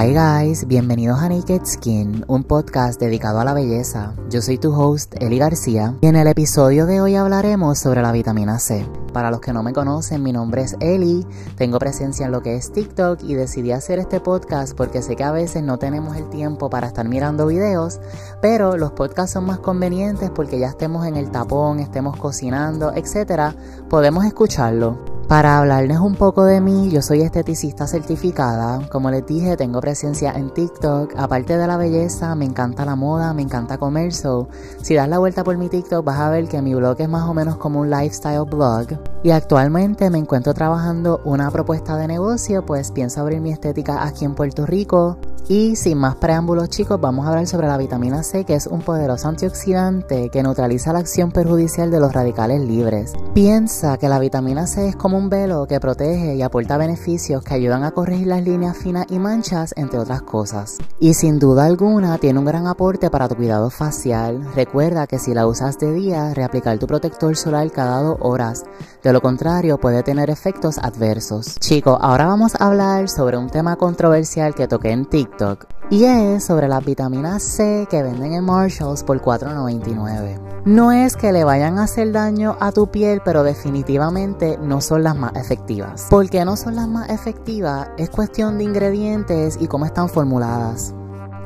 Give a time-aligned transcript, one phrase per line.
[0.00, 4.14] Hi guys, bienvenidos a Naked Skin, un podcast dedicado a la belleza.
[4.30, 8.12] Yo soy tu host, Eli García, y en el episodio de hoy hablaremos sobre la
[8.12, 8.86] vitamina C.
[9.12, 11.26] Para los que no me conocen, mi nombre es Eli,
[11.56, 15.24] tengo presencia en lo que es TikTok y decidí hacer este podcast porque sé que
[15.24, 17.98] a veces no tenemos el tiempo para estar mirando videos,
[18.40, 23.56] pero los podcasts son más convenientes porque ya estemos en el tapón, estemos cocinando, etc.
[23.90, 25.17] Podemos escucharlo.
[25.28, 28.80] Para hablarles un poco de mí, yo soy esteticista certificada.
[28.88, 31.12] Como les dije, tengo presencia en TikTok.
[31.18, 34.14] Aparte de la belleza, me encanta la moda, me encanta comer.
[34.14, 34.48] So,
[34.80, 37.28] si das la vuelta por mi TikTok, vas a ver que mi blog es más
[37.28, 38.86] o menos como un lifestyle blog.
[39.22, 44.24] Y actualmente me encuentro trabajando una propuesta de negocio, pues pienso abrir mi estética aquí
[44.24, 45.18] en Puerto Rico.
[45.50, 48.82] Y sin más preámbulos, chicos, vamos a hablar sobre la vitamina C, que es un
[48.82, 53.14] poderoso antioxidante que neutraliza la acción perjudicial de los radicales libres.
[53.32, 57.54] Piensa que la vitamina C es como un velo que protege y aporta beneficios que
[57.54, 60.76] ayudan a corregir las líneas finas y manchas, entre otras cosas.
[61.00, 64.46] Y sin duda alguna tiene un gran aporte para tu cuidado facial.
[64.54, 68.64] Recuerda que si la usas de día, reaplicar tu protector solar cada dos horas.
[69.02, 71.54] De lo contrario, puede tener efectos adversos.
[71.58, 75.37] Chicos, ahora vamos a hablar sobre un tema controversial que toqué en TikTok.
[75.90, 80.64] Y es sobre las vitaminas C que venden en Marshalls por $4.99.
[80.64, 85.04] No es que le vayan a hacer daño a tu piel, pero definitivamente no son
[85.04, 86.06] las más efectivas.
[86.10, 87.88] ¿Por qué no son las más efectivas?
[87.96, 90.92] Es cuestión de ingredientes y cómo están formuladas.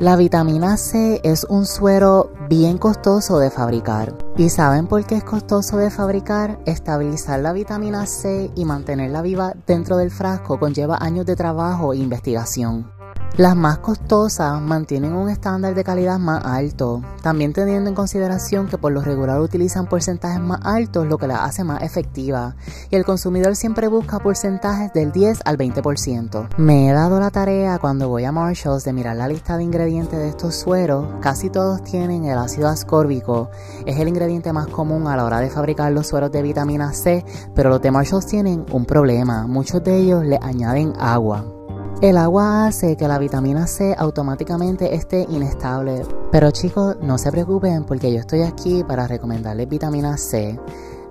[0.00, 4.16] La vitamina C es un suero bien costoso de fabricar.
[4.36, 6.58] ¿Y saben por qué es costoso de fabricar?
[6.66, 11.98] Estabilizar la vitamina C y mantenerla viva dentro del frasco conlleva años de trabajo e
[11.98, 13.01] investigación.
[13.38, 18.76] Las más costosas mantienen un estándar de calidad más alto, también teniendo en consideración que
[18.76, 22.56] por lo regular utilizan porcentajes más altos, lo que la hace más efectiva,
[22.90, 26.48] y el consumidor siempre busca porcentajes del 10 al 20%.
[26.58, 30.18] Me he dado la tarea cuando voy a Marshalls de mirar la lista de ingredientes
[30.18, 33.48] de estos sueros, casi todos tienen el ácido ascórbico,
[33.86, 37.24] es el ingrediente más común a la hora de fabricar los sueros de vitamina C,
[37.54, 41.61] pero los de Marshalls tienen un problema, muchos de ellos le añaden agua.
[42.02, 46.04] El agua hace que la vitamina C automáticamente esté inestable.
[46.32, 50.58] Pero chicos, no se preocupen porque yo estoy aquí para recomendarles vitamina C.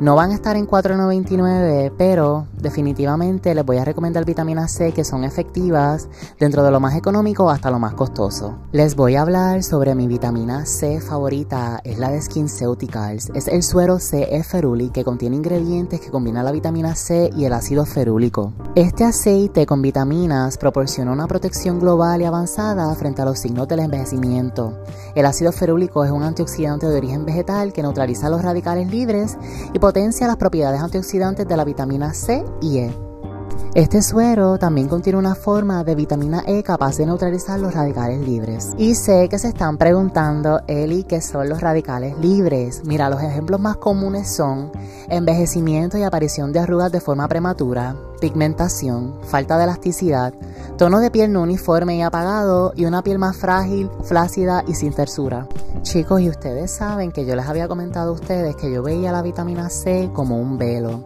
[0.00, 5.04] No van a estar en 4.99, pero definitivamente les voy a recomendar vitaminas C que
[5.04, 8.56] son efectivas dentro de lo más económico hasta lo más costoso.
[8.72, 13.30] Les voy a hablar sobre mi vitamina C favorita, es la de SkinCeuticals.
[13.34, 17.52] Es el suero CE Feruli que contiene ingredientes que combinan la vitamina C y el
[17.52, 18.54] ácido ferúlico.
[18.76, 23.80] Este aceite con vitaminas proporciona una protección global y avanzada frente a los signos del
[23.80, 24.78] envejecimiento.
[25.14, 29.36] El ácido ferúlico es un antioxidante de origen vegetal que neutraliza los radicales libres
[29.74, 33.09] y potencia las propiedades antioxidantes de la vitamina C y E.
[33.72, 38.74] Este suero también contiene una forma de vitamina E capaz de neutralizar los radicales libres.
[38.76, 42.82] Y sé que se están preguntando, Eli, ¿qué son los radicales libres?
[42.84, 44.72] Mira, los ejemplos más comunes son
[45.08, 50.34] envejecimiento y aparición de arrugas de forma prematura, pigmentación, falta de elasticidad,
[50.76, 54.92] tono de piel no uniforme y apagado y una piel más frágil, flácida y sin
[54.92, 55.46] tersura.
[55.82, 59.22] Chicos, y ustedes saben que yo les había comentado a ustedes que yo veía la
[59.22, 61.04] vitamina C como un velo.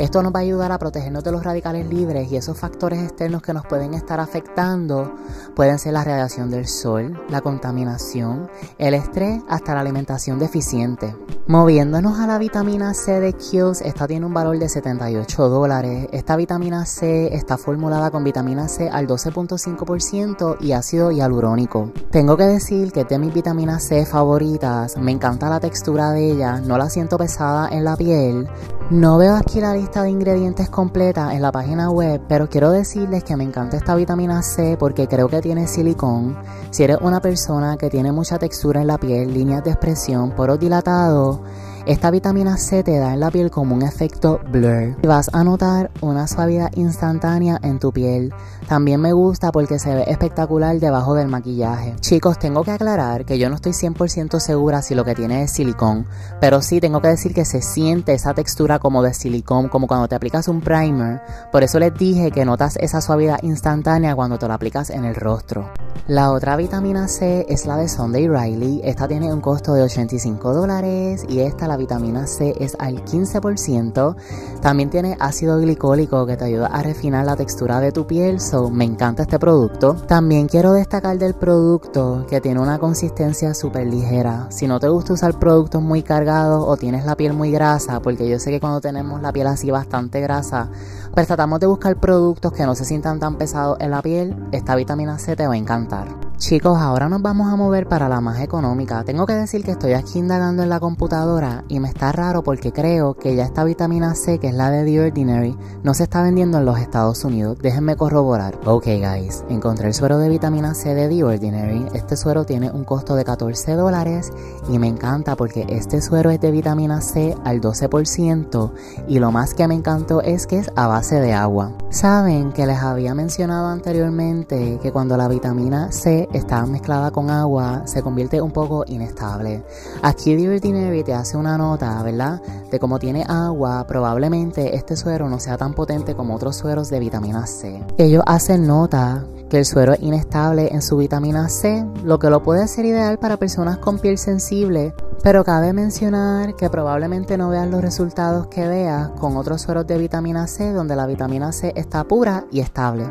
[0.00, 3.42] Esto nos va a ayudar a protegernos de los radicales libres y esos factores externos
[3.42, 5.12] que nos pueden estar afectando
[5.54, 11.14] pueden ser la radiación del sol, la contaminación, el estrés, hasta la alimentación deficiente.
[11.48, 16.08] Moviéndonos a la vitamina C de Kills, esta tiene un valor de 78 dólares.
[16.12, 21.92] Esta vitamina C está formulada con vitamina C al 12.5% y ácido hialurónico.
[22.10, 26.30] Tengo que decir que es de mis vitaminas C favoritas, me encanta la textura de
[26.30, 28.48] ella, no la siento pesada en la piel.
[28.90, 33.42] No veo aquí de ingredientes completa en la página web, pero quiero decirles que me
[33.42, 36.38] encanta esta vitamina C porque creo que tiene silicón.
[36.70, 40.60] Si eres una persona que tiene mucha textura en la piel, líneas de expresión, poros
[40.60, 41.40] dilatados,
[41.86, 44.96] esta vitamina C te da en la piel como un efecto blur.
[45.02, 48.32] Y vas a notar una suavidad instantánea en tu piel.
[48.68, 51.96] También me gusta porque se ve espectacular debajo del maquillaje.
[52.00, 55.52] Chicos, tengo que aclarar que yo no estoy 100% segura si lo que tiene es
[55.52, 56.06] silicón,
[56.40, 60.06] pero sí tengo que decir que se siente esa textura como de silicón, como cuando
[60.06, 61.20] te aplicas un primer.
[61.50, 65.14] Por eso les dije que notas esa suavidad instantánea cuando te lo aplicas en el
[65.14, 65.68] rostro.
[66.06, 68.80] La otra vitamina C es la de Sunday Riley.
[68.84, 74.16] Esta tiene un costo de 85 dólares y esta la vitamina C es al 15%.
[74.60, 78.70] También tiene ácido glicólico que te ayuda a refinar la textura de tu piel, so
[78.70, 79.94] me encanta este producto.
[79.94, 84.48] También quiero destacar del producto que tiene una consistencia súper ligera.
[84.50, 88.28] Si no te gusta usar productos muy cargados o tienes la piel muy grasa, porque
[88.28, 90.68] yo sé que cuando tenemos la piel así bastante grasa,
[91.14, 94.74] pues tratamos de buscar productos que no se sientan tan pesados en la piel, esta
[94.74, 96.29] vitamina C te va a encantar.
[96.40, 99.04] Chicos, ahora nos vamos a mover para la más económica.
[99.04, 102.72] Tengo que decir que estoy aquí indagando en la computadora y me está raro porque
[102.72, 106.22] creo que ya esta vitamina C, que es la de The Ordinary, no se está
[106.22, 107.58] vendiendo en los Estados Unidos.
[107.60, 108.58] Déjenme corroborar.
[108.64, 111.86] Ok, guys, encontré el suero de vitamina C de The Ordinary.
[111.92, 114.32] Este suero tiene un costo de 14 dólares
[114.70, 118.72] y me encanta porque este suero es de vitamina C al 12%
[119.06, 121.72] y lo más que me encantó es que es a base de agua.
[121.90, 127.82] Saben que les había mencionado anteriormente que cuando la vitamina C está mezclada con agua,
[127.86, 129.64] se convierte un poco inestable.
[130.02, 132.40] Aquí The te hace una nota, ¿verdad?
[132.70, 137.00] De cómo tiene agua, probablemente este suero no sea tan potente como otros sueros de
[137.00, 137.84] vitamina C.
[137.98, 142.42] Ellos hacen nota que el suero es inestable en su vitamina C, lo que lo
[142.42, 147.68] puede ser ideal para personas con piel sensible, pero cabe mencionar que probablemente no veas
[147.68, 152.04] los resultados que veas con otros sueros de vitamina C donde la vitamina C está
[152.04, 153.10] pura y estable.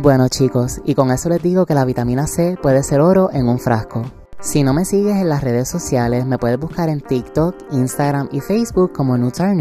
[0.00, 3.48] Bueno chicos, y con eso les digo que la vitamina C puede ser oro en
[3.48, 4.04] un frasco.
[4.40, 8.40] Si no me sigues en las redes sociales, me puedes buscar en TikTok, Instagram y
[8.40, 9.58] Facebook como Nuts Are.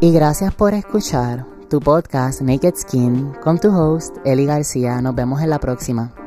[0.00, 5.02] Y gracias por escuchar tu podcast Naked Skin con tu host Eli García.
[5.02, 6.25] Nos vemos en la próxima.